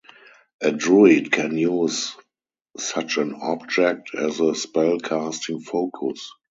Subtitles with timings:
[0.61, 2.15] A druid can use
[2.75, 6.31] such an object as a spellcasting focus.